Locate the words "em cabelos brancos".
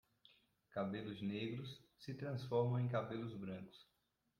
2.81-3.87